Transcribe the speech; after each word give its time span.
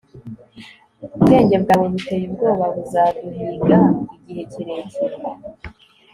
bwenge 1.21 1.55
bwawe 1.63 1.85
buteye 1.93 2.23
ubwoba 2.29 2.65
buzaduhiga 2.75 3.77
igihe 4.15 4.41
kirekire 4.51 5.17